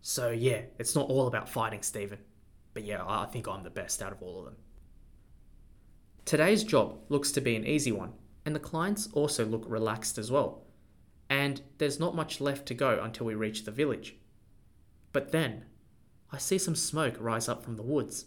So, 0.00 0.30
yeah, 0.30 0.62
it's 0.78 0.94
not 0.94 1.10
all 1.10 1.26
about 1.26 1.48
fighting, 1.48 1.82
Stephen. 1.82 2.18
But 2.78 2.86
yeah, 2.86 3.02
I 3.04 3.26
think 3.26 3.48
I'm 3.48 3.64
the 3.64 3.70
best 3.70 4.00
out 4.00 4.12
of 4.12 4.22
all 4.22 4.38
of 4.38 4.44
them. 4.44 4.54
Today's 6.24 6.62
job 6.62 7.00
looks 7.08 7.32
to 7.32 7.40
be 7.40 7.56
an 7.56 7.66
easy 7.66 7.90
one, 7.90 8.12
and 8.44 8.54
the 8.54 8.60
clients 8.60 9.08
also 9.14 9.44
look 9.44 9.64
relaxed 9.66 10.16
as 10.16 10.30
well. 10.30 10.62
And 11.28 11.60
there's 11.78 11.98
not 11.98 12.14
much 12.14 12.40
left 12.40 12.66
to 12.66 12.74
go 12.74 13.00
until 13.02 13.26
we 13.26 13.34
reach 13.34 13.64
the 13.64 13.72
village. 13.72 14.14
But 15.12 15.32
then, 15.32 15.64
I 16.30 16.38
see 16.38 16.56
some 16.56 16.76
smoke 16.76 17.16
rise 17.18 17.48
up 17.48 17.64
from 17.64 17.74
the 17.74 17.82
woods, 17.82 18.26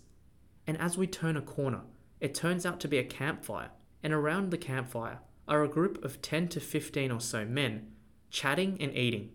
and 0.68 0.78
as 0.80 0.98
we 0.98 1.08
turn 1.08 1.38
a 1.38 1.42
corner, 1.42 1.84
it 2.20 2.36
turns 2.36 2.66
out 2.66 2.82
to 2.82 2.90
be 2.90 2.98
a 2.98 3.06
campfire, 3.06 3.70
and 4.04 4.12
around 4.12 4.52
the 4.52 4.58
campfire 4.58 5.20
are 5.48 5.64
a 5.64 5.70
group 5.70 6.04
of 6.04 6.22
10 6.22 6.50
to 6.50 6.60
15 6.60 7.10
or 7.10 7.22
so 7.22 7.46
men 7.46 7.88
chatting 8.30 8.76
and 8.82 8.94
eating. 8.98 9.30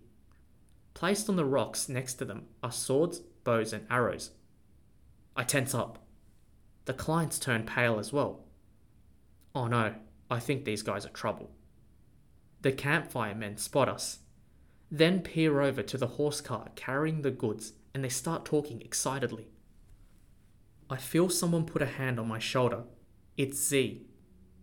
Placed 0.92 1.30
on 1.30 1.36
the 1.36 1.46
rocks 1.46 1.88
next 1.88 2.16
to 2.16 2.26
them 2.26 2.48
are 2.62 2.70
swords, 2.70 3.20
bows, 3.44 3.72
and 3.72 3.86
arrows. 3.90 4.32
I 5.36 5.44
tense 5.44 5.74
up. 5.74 5.98
The 6.86 6.94
clients 6.94 7.38
turn 7.38 7.64
pale 7.64 7.98
as 7.98 8.12
well. 8.12 8.44
Oh 9.54 9.66
no, 9.66 9.94
I 10.30 10.40
think 10.40 10.64
these 10.64 10.82
guys 10.82 11.04
are 11.04 11.10
trouble. 11.10 11.50
The 12.62 12.72
campfire 12.72 13.34
men 13.34 13.58
spot 13.58 13.88
us, 13.88 14.20
then 14.90 15.20
peer 15.20 15.60
over 15.60 15.82
to 15.82 15.98
the 15.98 16.06
horse 16.06 16.40
cart 16.40 16.74
carrying 16.74 17.22
the 17.22 17.30
goods 17.30 17.74
and 17.92 18.02
they 18.02 18.08
start 18.08 18.44
talking 18.44 18.80
excitedly. 18.80 19.48
I 20.88 20.96
feel 20.96 21.28
someone 21.28 21.66
put 21.66 21.82
a 21.82 21.86
hand 21.86 22.20
on 22.20 22.28
my 22.28 22.38
shoulder. 22.38 22.84
It's 23.36 23.58
Z. 23.58 24.06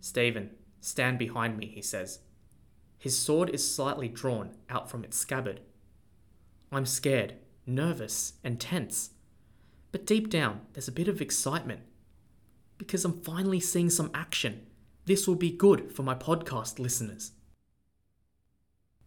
Stephen, 0.00 0.50
stand 0.80 1.18
behind 1.18 1.56
me, 1.56 1.66
he 1.66 1.82
says. 1.82 2.20
His 2.98 3.18
sword 3.18 3.50
is 3.50 3.74
slightly 3.74 4.08
drawn 4.08 4.56
out 4.70 4.90
from 4.90 5.04
its 5.04 5.16
scabbard. 5.16 5.60
I'm 6.72 6.86
scared, 6.86 7.34
nervous, 7.66 8.34
and 8.42 8.58
tense. 8.58 9.10
But 9.94 10.06
deep 10.06 10.28
down, 10.28 10.62
there's 10.72 10.88
a 10.88 10.92
bit 10.92 11.06
of 11.06 11.20
excitement 11.20 11.82
because 12.78 13.04
I'm 13.04 13.20
finally 13.20 13.60
seeing 13.60 13.90
some 13.90 14.10
action. 14.12 14.66
This 15.04 15.28
will 15.28 15.36
be 15.36 15.52
good 15.52 15.92
for 15.92 16.02
my 16.02 16.16
podcast 16.16 16.80
listeners. 16.80 17.30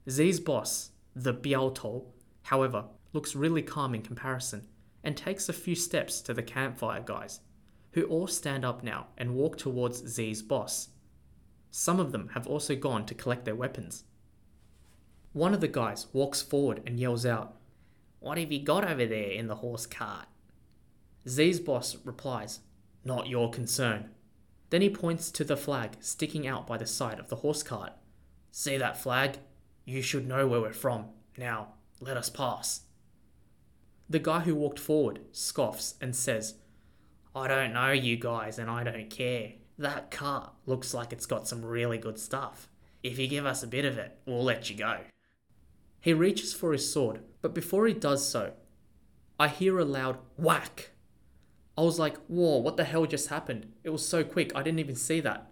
Z's 0.09 0.39
boss, 0.39 0.91
the 1.13 1.33
Biao 1.33 1.75
Tou, 1.75 2.05
however, 2.43 2.85
looks 3.11 3.35
really 3.35 3.61
calm 3.61 3.95
in 3.95 4.01
comparison 4.01 4.65
and 5.03 5.17
takes 5.17 5.49
a 5.49 5.53
few 5.53 5.75
steps 5.75 6.21
to 6.21 6.33
the 6.33 6.41
campfire 6.41 7.03
guys, 7.05 7.41
who 7.91 8.03
all 8.03 8.27
stand 8.27 8.63
up 8.63 8.81
now 8.81 9.07
and 9.17 9.35
walk 9.35 9.57
towards 9.57 10.07
Z's 10.07 10.41
boss. 10.41 10.87
Some 11.69 11.99
of 11.99 12.13
them 12.13 12.29
have 12.29 12.47
also 12.47 12.77
gone 12.77 13.05
to 13.07 13.13
collect 13.13 13.43
their 13.43 13.55
weapons. 13.55 14.05
One 15.33 15.53
of 15.53 15.59
the 15.59 15.67
guys 15.67 16.07
walks 16.13 16.41
forward 16.41 16.81
and 16.85 16.97
yells 16.97 17.25
out, 17.25 17.57
What 18.21 18.37
have 18.37 18.53
you 18.53 18.63
got 18.63 18.89
over 18.89 19.05
there 19.05 19.31
in 19.31 19.47
the 19.47 19.55
horse 19.55 19.85
cart? 19.85 20.27
Z's 21.27 21.59
boss 21.59 21.97
replies, 22.03 22.59
Not 23.03 23.27
your 23.27 23.49
concern. 23.49 24.09
Then 24.69 24.81
he 24.81 24.89
points 24.89 25.31
to 25.31 25.43
the 25.43 25.57
flag 25.57 25.97
sticking 25.99 26.47
out 26.47 26.67
by 26.67 26.77
the 26.77 26.87
side 26.87 27.19
of 27.19 27.29
the 27.29 27.37
horse 27.37 27.63
cart. 27.63 27.93
See 28.51 28.77
that 28.77 29.01
flag? 29.01 29.37
You 29.85 30.01
should 30.01 30.27
know 30.27 30.47
where 30.47 30.61
we're 30.61 30.73
from. 30.73 31.05
Now, 31.37 31.73
let 31.99 32.17
us 32.17 32.29
pass. 32.29 32.81
The 34.09 34.19
guy 34.19 34.41
who 34.41 34.55
walked 34.55 34.79
forward 34.79 35.19
scoffs 35.31 35.95
and 36.01 36.15
says, 36.15 36.55
I 37.35 37.47
don't 37.47 37.73
know 37.73 37.91
you 37.91 38.15
guys 38.17 38.57
and 38.57 38.69
I 38.69 38.83
don't 38.83 39.09
care. 39.09 39.53
That 39.77 40.11
cart 40.11 40.51
looks 40.65 40.93
like 40.93 41.13
it's 41.13 41.25
got 41.25 41.47
some 41.47 41.63
really 41.63 41.97
good 41.97 42.17
stuff. 42.17 42.67
If 43.03 43.19
you 43.19 43.27
give 43.27 43.45
us 43.45 43.63
a 43.63 43.67
bit 43.67 43.85
of 43.85 43.97
it, 43.97 44.17
we'll 44.25 44.43
let 44.43 44.69
you 44.69 44.75
go. 44.75 44.99
He 45.99 46.13
reaches 46.13 46.53
for 46.53 46.71
his 46.71 46.91
sword, 46.91 47.21
but 47.41 47.53
before 47.53 47.85
he 47.85 47.93
does 47.93 48.27
so, 48.27 48.53
I 49.39 49.49
hear 49.49 49.77
a 49.77 49.85
loud 49.85 50.17
whack 50.37 50.91
I 51.77 51.81
was 51.81 51.99
like, 51.99 52.17
whoa, 52.27 52.57
what 52.57 52.75
the 52.75 52.83
hell 52.83 53.05
just 53.05 53.29
happened? 53.29 53.71
It 53.83 53.91
was 53.91 54.07
so 54.07 54.23
quick, 54.23 54.51
I 54.55 54.63
didn't 54.63 54.79
even 54.79 54.95
see 54.95 55.19
that. 55.19 55.51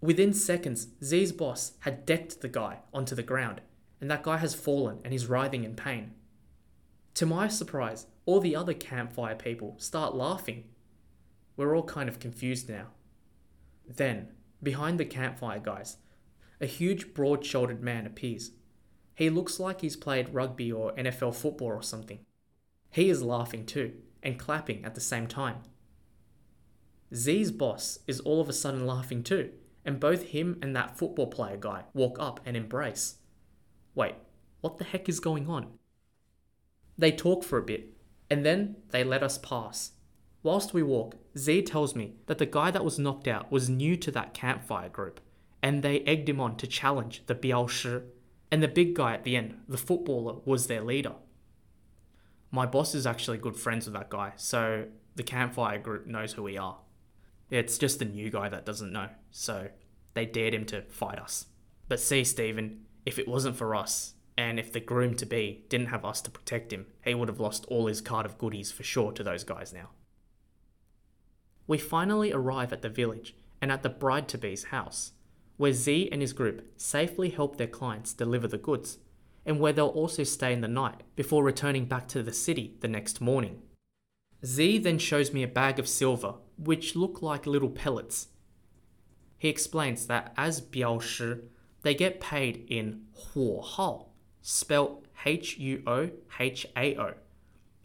Within 0.00 0.32
seconds, 0.32 0.88
Z's 1.02 1.30
boss 1.30 1.72
had 1.80 2.04
decked 2.04 2.40
the 2.40 2.48
guy 2.48 2.78
onto 2.92 3.14
the 3.14 3.22
ground, 3.22 3.60
and 4.00 4.10
that 4.10 4.24
guy 4.24 4.38
has 4.38 4.54
fallen 4.54 4.98
and 5.04 5.12
he's 5.12 5.26
writhing 5.26 5.62
in 5.62 5.76
pain. 5.76 6.12
To 7.14 7.26
my 7.26 7.46
surprise, 7.46 8.06
all 8.26 8.40
the 8.40 8.56
other 8.56 8.74
campfire 8.74 9.36
people 9.36 9.76
start 9.78 10.14
laughing. 10.14 10.64
We're 11.56 11.76
all 11.76 11.84
kind 11.84 12.08
of 12.08 12.20
confused 12.20 12.68
now. 12.68 12.88
Then, 13.86 14.28
behind 14.62 14.98
the 14.98 15.04
campfire 15.04 15.60
guys, 15.60 15.98
a 16.60 16.66
huge 16.66 17.14
broad 17.14 17.44
shouldered 17.44 17.82
man 17.82 18.06
appears. 18.06 18.52
He 19.14 19.30
looks 19.30 19.58
like 19.58 19.80
he's 19.80 19.96
played 19.96 20.34
rugby 20.34 20.70
or 20.70 20.92
NFL 20.94 21.34
football 21.34 21.68
or 21.68 21.82
something. 21.82 22.20
He 22.90 23.08
is 23.08 23.22
laughing 23.22 23.66
too 23.66 23.94
and 24.22 24.38
clapping 24.38 24.84
at 24.84 24.94
the 24.94 25.00
same 25.00 25.26
time. 25.26 25.58
Z's 27.14 27.50
boss 27.50 28.00
is 28.06 28.20
all 28.20 28.40
of 28.40 28.48
a 28.48 28.52
sudden 28.52 28.86
laughing 28.86 29.22
too, 29.22 29.50
and 29.84 29.98
both 29.98 30.24
him 30.24 30.58
and 30.60 30.76
that 30.76 30.98
football 30.98 31.26
player 31.26 31.56
guy 31.56 31.84
walk 31.94 32.16
up 32.20 32.40
and 32.44 32.56
embrace. 32.56 33.16
Wait, 33.94 34.14
what 34.60 34.78
the 34.78 34.84
heck 34.84 35.08
is 35.08 35.20
going 35.20 35.48
on? 35.48 35.68
They 36.98 37.12
talk 37.12 37.44
for 37.44 37.58
a 37.58 37.62
bit, 37.62 37.94
and 38.28 38.44
then 38.44 38.76
they 38.90 39.04
let 39.04 39.22
us 39.22 39.38
pass. 39.38 39.92
Whilst 40.42 40.74
we 40.74 40.82
walk, 40.82 41.16
Z 41.36 41.62
tells 41.62 41.94
me 41.94 42.14
that 42.26 42.38
the 42.38 42.46
guy 42.46 42.70
that 42.70 42.84
was 42.84 42.98
knocked 42.98 43.28
out 43.28 43.50
was 43.50 43.70
new 43.70 43.96
to 43.96 44.10
that 44.12 44.34
campfire 44.34 44.88
group, 44.88 45.20
and 45.62 45.82
they 45.82 46.00
egged 46.00 46.28
him 46.28 46.40
on 46.40 46.56
to 46.56 46.66
challenge 46.66 47.22
the 47.26 47.34
Biao 47.34 47.68
Shi, 47.68 48.00
and 48.50 48.62
the 48.62 48.68
big 48.68 48.94
guy 48.94 49.14
at 49.14 49.24
the 49.24 49.36
end, 49.36 49.60
the 49.68 49.78
footballer, 49.78 50.36
was 50.44 50.66
their 50.66 50.82
leader 50.82 51.14
my 52.50 52.66
boss 52.66 52.94
is 52.94 53.06
actually 53.06 53.38
good 53.38 53.56
friends 53.56 53.86
with 53.86 53.94
that 53.94 54.10
guy, 54.10 54.32
so 54.36 54.86
the 55.16 55.22
campfire 55.22 55.78
group 55.78 56.06
knows 56.06 56.32
who 56.32 56.42
we 56.42 56.56
are. 56.56 56.78
It's 57.50 57.78
just 57.78 57.98
the 57.98 58.04
new 58.04 58.30
guy 58.30 58.48
that 58.48 58.66
doesn't 58.66 58.92
know, 58.92 59.08
so 59.30 59.68
they 60.14 60.26
dared 60.26 60.54
him 60.54 60.66
to 60.66 60.82
fight 60.82 61.18
us. 61.18 61.46
But 61.88 62.00
see, 62.00 62.24
Stephen, 62.24 62.84
if 63.06 63.18
it 63.18 63.28
wasn't 63.28 63.56
for 63.56 63.74
us, 63.74 64.14
and 64.36 64.60
if 64.60 64.72
the 64.72 64.80
groom 64.80 65.14
to 65.16 65.26
be 65.26 65.64
didn't 65.68 65.88
have 65.88 66.04
us 66.04 66.20
to 66.20 66.30
protect 66.30 66.72
him, 66.72 66.86
he 67.04 67.14
would 67.14 67.28
have 67.28 67.40
lost 67.40 67.64
all 67.66 67.86
his 67.86 68.00
cart 68.00 68.24
of 68.24 68.38
goodies 68.38 68.70
for 68.70 68.84
sure 68.84 69.10
to 69.12 69.24
those 69.24 69.42
guys 69.42 69.72
now. 69.72 69.88
We 71.66 71.76
finally 71.78 72.32
arrive 72.32 72.72
at 72.72 72.82
the 72.82 72.88
village 72.88 73.34
and 73.60 73.72
at 73.72 73.82
the 73.82 73.88
bride 73.88 74.28
to 74.28 74.38
be's 74.38 74.64
house. 74.64 75.12
where 75.58 75.72
Z 75.72 76.08
and 76.10 76.22
his 76.22 76.32
group 76.32 76.66
safely 76.76 77.28
help 77.30 77.56
their 77.56 77.66
clients 77.66 78.14
deliver 78.14 78.48
the 78.48 78.56
goods, 78.56 78.98
and 79.48 79.58
where 79.58 79.72
they'll 79.72 79.86
also 79.86 80.22
stay 80.22 80.52
in 80.52 80.60
the 80.60 80.68
night 80.68 81.02
before 81.16 81.42
returning 81.42 81.86
back 81.86 82.06
to 82.06 82.22
the 82.22 82.32
city 82.32 82.76
the 82.80 82.86
next 82.86 83.18
morning. 83.22 83.62
Z 84.44 84.78
then 84.78 84.98
shows 84.98 85.32
me 85.32 85.42
a 85.42 85.48
bag 85.48 85.78
of 85.78 85.88
silver, 85.88 86.34
which 86.58 86.94
look 86.94 87.22
like 87.22 87.46
little 87.46 87.70
pellets. 87.70 88.28
He 89.38 89.48
explains 89.48 90.06
that 90.06 90.34
as 90.36 90.60
Biao 90.60 91.00
Shi, 91.00 91.36
they 91.80 91.94
get 91.94 92.20
paid 92.20 92.66
in 92.68 93.06
Huo 93.16 93.64
Hao, 93.64 94.08
spelt 94.42 95.06
H 95.24 95.56
U 95.56 95.82
O 95.86 96.10
H 96.38 96.66
A 96.76 96.96
O, 96.98 97.14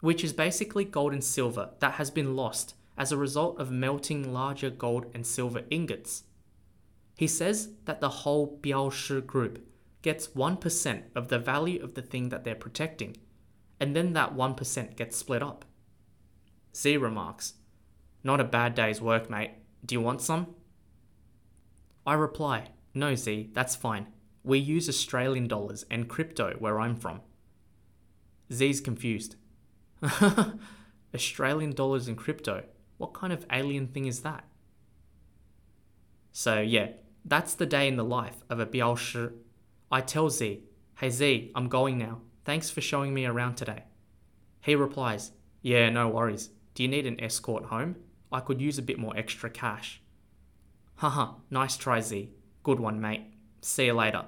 which 0.02 0.22
is 0.22 0.34
basically 0.34 0.84
gold 0.84 1.14
and 1.14 1.24
silver 1.24 1.70
that 1.80 1.94
has 1.94 2.12
been 2.12 2.36
lost 2.36 2.76
as 2.98 3.12
a 3.12 3.18
result 3.18 3.58
of 3.58 3.72
melting 3.72 4.34
larger 4.34 4.70
gold 4.70 5.06
and 5.14 5.26
silver 5.26 5.62
ingots. 5.70 6.24
He 7.16 7.28
says 7.28 7.70
that 7.86 8.02
the 8.02 8.10
whole 8.10 8.60
Biao 8.62 8.92
Shi 8.92 9.22
group 9.22 9.66
gets 10.04 10.28
1% 10.28 11.04
of 11.16 11.30
the 11.30 11.40
value 11.40 11.82
of 11.82 11.96
the 11.96 12.02
thing 12.02 12.30
that 12.30 12.44
they're 12.44 12.54
protecting, 12.54 13.18
and 13.80 13.96
then 13.96 14.14
that 14.14 14.36
1% 14.36 14.96
gets 14.96 15.18
split 15.18 15.42
up. 15.42 15.66
Z 16.76 16.98
remarks, 16.98 17.54
Not 18.24 18.40
a 18.40 18.46
bad 18.46 18.76
day's 18.76 19.02
work, 19.02 19.30
mate. 19.30 19.52
Do 19.86 19.96
you 19.96 20.02
want 20.02 20.22
some? 20.22 20.56
I 22.06 22.14
reply, 22.14 22.70
No, 22.94 23.16
Z, 23.16 23.50
that's 23.54 23.76
fine. 23.76 24.08
We 24.44 24.60
use 24.60 24.90
Australian 24.90 25.48
dollars 25.48 25.86
and 25.90 26.10
crypto 26.10 26.56
where 26.60 26.80
I'm 26.80 26.96
from. 26.96 27.22
Z's 28.52 28.82
confused. 28.82 29.38
Australian 31.16 31.72
dollars 31.72 32.08
and 32.08 32.18
crypto? 32.18 32.64
What 32.98 33.14
kind 33.14 33.32
of 33.32 33.46
alien 33.52 33.88
thing 33.88 34.06
is 34.06 34.20
that? 34.22 34.44
So, 36.34 36.60
yeah, 36.60 36.90
that's 37.24 37.54
the 37.54 37.66
day 37.66 37.88
in 37.88 37.96
the 37.96 38.04
life 38.04 38.44
of 38.50 38.60
a 38.60 38.66
Biao. 38.66 39.32
I 39.94 40.02
tell 40.02 40.28
Z, 40.32 40.64
Hey 40.98 41.12
Z, 41.12 41.52
I'm 41.54 41.70
going 41.70 42.00
now. 42.00 42.22
Thanks 42.46 42.72
for 42.72 42.82
showing 42.82 43.14
me 43.14 43.28
around 43.28 43.58
today. 43.58 43.84
He 44.60 44.74
replies, 44.74 45.34
Yeah, 45.62 45.92
no 45.92 46.08
worries. 46.08 46.50
Do 46.74 46.82
you 46.82 46.90
need 46.90 47.06
an 47.06 47.24
escort 47.24 47.66
home? 47.66 47.98
I 48.32 48.40
could 48.40 48.60
use 48.60 48.80
a 48.80 48.82
bit 48.82 48.98
more 48.98 49.16
extra 49.16 49.52
cash. 49.52 50.02
Haha, 50.96 51.34
nice 51.52 51.78
try, 51.78 52.02
Z. 52.02 52.32
Good 52.64 52.80
one, 52.80 53.00
mate. 53.00 53.22
See 53.62 53.86
you 53.86 53.94
later. 53.94 54.26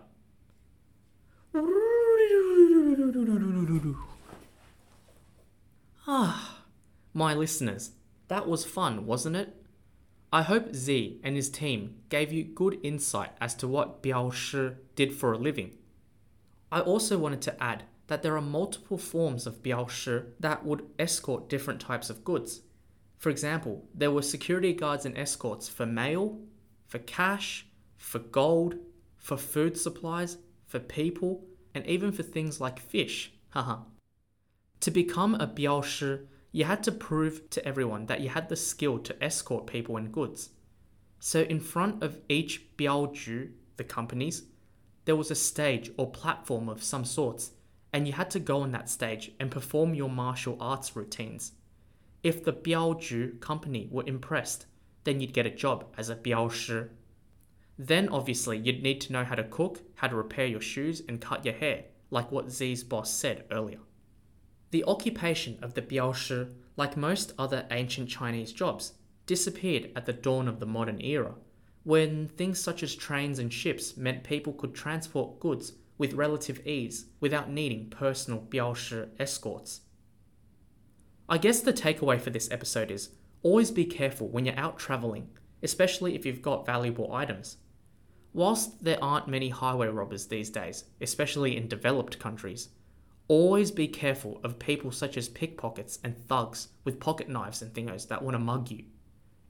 Ah, 6.08 6.60
my 7.12 7.34
listeners, 7.34 7.90
that 8.28 8.48
was 8.48 8.66
fun, 8.66 9.08
wasn't 9.08 9.36
it? 9.36 9.65
I 10.32 10.42
hope 10.42 10.74
Z 10.76 11.20
and 11.24 11.36
his 11.36 11.50
team 11.50 11.96
gave 12.10 12.32
you 12.32 12.44
good 12.44 12.80
insight 12.84 13.32
as 13.40 13.56
to 13.56 13.68
what 13.68 14.04
Biao 14.04 14.34
Shi 14.34 14.72
did 14.96 15.14
for 15.14 15.32
a 15.32 15.38
living. 15.38 15.72
I 16.72 16.82
also 16.82 17.18
wanted 17.18 17.42
to 17.44 17.64
add 17.64 17.84
that 18.08 18.22
there 18.22 18.36
are 18.36 18.42
multiple 18.42 18.98
forms 18.98 19.48
of 19.48 19.64
Biao 19.64 19.90
Shi 19.90 20.20
that 20.40 20.66
would 20.66 20.86
escort 21.00 21.50
different 21.50 21.80
types 21.80 22.10
of 22.10 22.24
goods. 22.24 22.62
For 23.18 23.30
example, 23.30 23.88
there 23.94 24.12
were 24.12 24.22
security 24.22 24.74
guards 24.74 25.06
and 25.06 25.18
escorts 25.18 25.68
for 25.70 25.86
mail, 25.86 26.40
for 26.86 27.00
cash, 27.00 27.66
for 27.98 28.20
gold, 28.20 28.76
for 29.18 29.38
food 29.38 29.78
supplies, 29.78 30.38
for 30.66 30.80
people, 30.80 31.46
and 31.74 31.86
even 31.88 32.12
for 32.12 32.24
things 32.24 32.62
like 32.62 32.80
fish. 32.80 33.32
Haha. 33.50 33.78
to 34.82 34.92
become 34.92 35.36
a 35.36 35.48
Biao 35.48 35.82
Shi, 35.84 36.20
you 36.56 36.64
had 36.64 36.82
to 36.82 36.90
prove 36.90 37.50
to 37.50 37.68
everyone 37.68 38.06
that 38.06 38.22
you 38.22 38.30
had 38.30 38.48
the 38.48 38.56
skill 38.56 38.98
to 38.98 39.22
escort 39.22 39.68
people 39.68 39.98
and 39.98 40.10
goods. 40.10 40.52
So, 41.20 41.42
in 41.42 41.60
front 41.60 42.02
of 42.02 42.22
each 42.30 42.78
Biaoju, 42.78 43.50
the 43.76 43.84
companies, 43.84 44.44
there 45.04 45.18
was 45.18 45.30
a 45.30 45.36
stage 45.36 45.92
or 45.98 46.10
platform 46.10 46.70
of 46.70 46.82
some 46.82 47.04
sorts, 47.04 47.52
and 47.92 48.08
you 48.08 48.14
had 48.14 48.30
to 48.32 48.40
go 48.40 48.62
on 48.62 48.72
that 48.72 48.90
stage 48.90 49.34
and 49.38 49.52
perform 49.52 49.96
your 49.96 50.08
martial 50.08 50.56
arts 50.62 50.96
routines. 50.96 51.52
If 52.24 52.46
the 52.46 52.54
Biaoju 52.54 53.42
company 53.42 53.90
were 53.92 54.08
impressed, 54.08 54.66
then 55.04 55.20
you'd 55.20 55.34
get 55.34 55.46
a 55.46 55.52
job 55.52 55.84
as 55.98 56.10
a 56.10 56.16
Biaoshi. 56.16 56.88
Then, 57.78 58.08
obviously, 58.08 58.60
you'd 58.60 58.82
need 58.82 59.02
to 59.02 59.12
know 59.12 59.26
how 59.26 59.36
to 59.36 59.44
cook, 59.44 59.82
how 59.96 60.08
to 60.08 60.16
repair 60.16 60.46
your 60.46 60.62
shoes, 60.62 61.02
and 61.10 61.20
cut 61.20 61.44
your 61.44 61.56
hair, 61.56 61.84
like 62.12 62.32
what 62.32 62.50
Z's 62.50 62.86
boss 62.86 63.12
said 63.12 63.44
earlier. 63.52 63.80
The 64.72 64.84
occupation 64.86 65.58
of 65.62 65.74
the 65.74 65.82
Biaoshi, 65.82 66.52
like 66.78 66.98
most 66.98 67.34
other 67.38 67.66
ancient 67.72 68.10
Chinese 68.10 68.52
jobs, 68.52 68.94
disappeared 69.26 69.92
at 69.96 70.06
the 70.06 70.14
dawn 70.14 70.48
of 70.48 70.60
the 70.60 70.66
modern 70.66 71.02
era, 71.02 71.36
when 71.84 72.28
things 72.28 72.60
such 72.60 72.84
as 72.84 72.96
trains 72.96 73.40
and 73.40 73.54
ships 73.54 73.96
meant 73.96 74.24
people 74.24 74.54
could 74.54 74.74
transport 74.74 75.40
goods 75.40 75.74
with 75.98 76.14
relative 76.14 76.66
ease 76.66 77.06
without 77.20 77.50
needing 77.50 77.90
personal 77.90 78.42
Biaoshi 78.42 79.10
escorts. 79.20 79.82
I 81.30 81.38
guess 81.38 81.62
the 81.62 81.74
takeaway 81.74 82.20
for 82.20 82.30
this 82.30 82.52
episode 82.52 82.92
is 82.92 83.10
always 83.42 83.72
be 83.72 83.86
careful 83.86 84.28
when 84.28 84.46
you're 84.46 84.60
out 84.60 84.78
travelling, 84.78 85.30
especially 85.64 86.16
if 86.16 86.26
you've 86.26 86.42
got 86.42 86.66
valuable 86.66 87.14
items. 87.14 87.58
Whilst 88.34 88.84
there 88.84 89.02
aren't 89.04 89.28
many 89.28 89.50
highway 89.50 89.88
robbers 89.88 90.28
these 90.28 90.50
days, 90.50 90.84
especially 91.00 91.56
in 91.56 91.68
developed 91.68 92.20
countries, 92.20 92.70
Always 93.28 93.72
be 93.72 93.88
careful 93.88 94.40
of 94.44 94.60
people 94.60 94.92
such 94.92 95.18
as 95.18 95.30
pickpockets 95.30 96.00
and 96.04 96.18
thugs 96.28 96.70
with 96.84 97.00
pocket 97.00 97.28
knives 97.28 97.62
and 97.62 97.74
thingos 97.74 98.08
that 98.08 98.22
want 98.22 98.36
to 98.36 98.40
mug 98.40 98.70
you. 98.70 98.86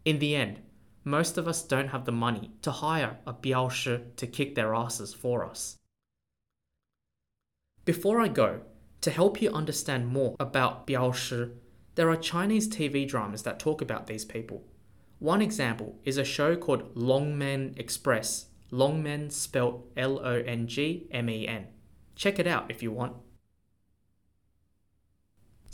In 0.06 0.20
the 0.20 0.36
end, 0.36 0.62
most 1.04 1.38
of 1.38 1.48
us 1.48 1.62
don't 1.62 1.90
have 1.90 2.06
the 2.06 2.12
money 2.12 2.52
to 2.62 2.72
hire 2.72 3.18
a 3.28 3.34
Biaoshi 3.34 4.16
to 4.16 4.28
kick 4.28 4.56
their 4.56 4.74
asses 4.74 5.14
for 5.14 5.46
us. 5.46 5.78
Before 7.84 8.20
I 8.22 8.28
go, 8.28 8.62
to 9.02 9.12
help 9.12 9.42
you 9.42 9.52
understand 9.52 10.08
more 10.08 10.36
about 10.40 10.88
Biaoshi, 10.88 11.52
there 11.96 12.10
are 12.10 12.16
Chinese 12.16 12.68
TV 12.68 13.08
dramas 13.08 13.44
that 13.44 13.60
talk 13.60 13.82
about 13.82 14.08
these 14.08 14.26
people. 14.26 14.64
One 15.20 15.42
example 15.42 16.00
is 16.04 16.18
a 16.18 16.24
show 16.24 16.56
called 16.56 16.96
Longmen 16.96 17.78
Express, 17.78 18.48
Longmen 18.72 19.32
spelt 19.32 19.86
L 19.96 20.20
O 20.20 20.34
N 20.42 20.68
G 20.68 21.08
M 21.12 21.30
E 21.30 21.48
N. 21.48 21.68
Check 22.16 22.40
it 22.40 22.48
out 22.48 22.70
if 22.70 22.82
you 22.82 22.92
want. 22.92 23.16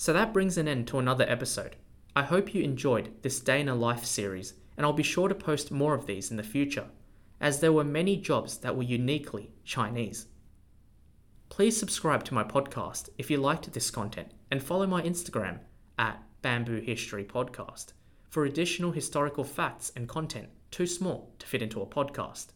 So 0.02 0.14
that 0.14 0.34
brings 0.34 0.58
an 0.58 0.68
end 0.68 0.88
to 0.88 0.98
another 0.98 1.26
episode. 1.30 1.76
I 2.16 2.24
hope 2.24 2.56
you 2.56 2.64
enjoyed 2.64 3.22
this 3.22 3.40
Day 3.40 3.62
in 3.62 3.70
a 3.70 3.76
Life 3.76 4.04
series, 4.04 4.56
and 4.76 4.84
I'll 4.84 4.94
be 4.94 5.04
sure 5.04 5.28
to 5.28 5.36
post 5.36 5.70
more 5.70 5.94
of 5.94 6.08
these 6.08 6.32
in 6.32 6.38
the 6.38 6.44
future, 6.44 6.88
as 7.40 7.60
there 7.60 7.72
were 7.72 7.84
many 7.84 8.18
jobs 8.18 8.58
that 8.58 8.76
were 8.76 8.82
uniquely 8.82 9.52
Chinese. 9.64 10.26
Please 11.50 11.78
subscribe 11.78 12.24
to 12.24 12.34
my 12.34 12.44
podcast 12.44 13.10
if 13.20 13.30
you 13.30 13.38
liked 13.38 13.72
this 13.72 13.92
content, 13.92 14.32
and 14.50 14.64
follow 14.64 14.88
my 14.88 15.04
Instagram 15.04 15.60
at 16.00 16.20
Bamboo 16.42 16.80
History 16.80 17.24
Podcast 17.24 17.94
for 18.28 18.46
additional 18.46 18.94
historical 18.94 19.44
facts 19.44 19.92
and 19.96 20.10
content 20.10 20.50
too 20.72 20.88
small 20.88 21.32
to 21.38 21.46
fit 21.46 21.62
into 21.62 21.80
a 21.80 21.86
podcast. 21.86 22.48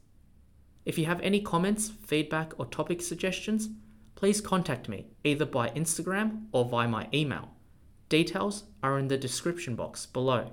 If 0.83 0.97
you 0.97 1.05
have 1.05 1.21
any 1.21 1.41
comments, 1.41 1.91
feedback, 2.07 2.53
or 2.57 2.65
topic 2.65 3.03
suggestions, 3.03 3.69
please 4.15 4.41
contact 4.41 4.89
me 4.89 5.07
either 5.23 5.45
by 5.45 5.69
Instagram 5.69 6.45
or 6.51 6.65
via 6.65 6.87
my 6.87 7.07
email. 7.13 7.49
Details 8.09 8.65
are 8.81 8.97
in 8.97 9.07
the 9.07 9.17
description 9.17 9.75
box 9.75 10.05
below. 10.05 10.51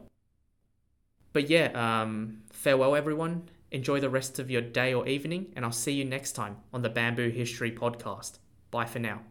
But 1.33 1.49
yeah, 1.49 1.71
um, 1.75 2.43
farewell 2.51 2.95
everyone. 2.95 3.49
Enjoy 3.71 4.01
the 4.01 4.11
rest 4.11 4.39
of 4.39 4.51
your 4.51 4.61
day 4.61 4.93
or 4.93 5.07
evening, 5.07 5.53
and 5.57 5.65
I'll 5.65 5.73
see 5.73 5.93
you 5.93 6.05
next 6.05 6.33
time 6.33 6.59
on 6.75 6.83
the 6.83 6.91
Bamboo 6.91 7.31
History 7.31 7.73
Podcast. 7.73 8.39
Bye 8.71 8.85
for 8.85 8.99
now. 8.99 9.23